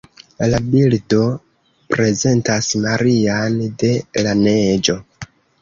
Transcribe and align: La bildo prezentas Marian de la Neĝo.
La 0.53 0.59
bildo 0.75 1.19
prezentas 1.95 2.71
Marian 2.87 3.61
de 3.85 3.93
la 4.27 4.37
Neĝo. 4.45 5.01